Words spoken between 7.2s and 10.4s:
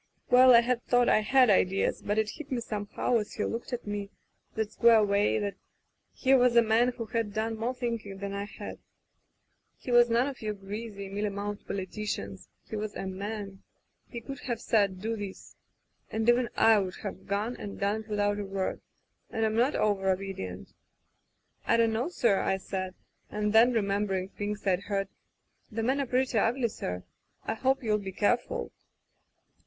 done more thinking than I had. He was none